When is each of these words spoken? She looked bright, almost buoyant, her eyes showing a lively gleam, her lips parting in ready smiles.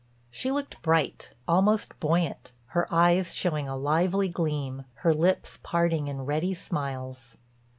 She 0.31 0.49
looked 0.51 0.81
bright, 0.81 1.31
almost 1.47 1.99
buoyant, 1.99 2.53
her 2.69 2.87
eyes 2.91 3.35
showing 3.35 3.67
a 3.67 3.77
lively 3.77 4.29
gleam, 4.29 4.85
her 5.05 5.13
lips 5.13 5.59
parting 5.61 6.07
in 6.07 6.25
ready 6.25 6.55
smiles. 6.55 7.37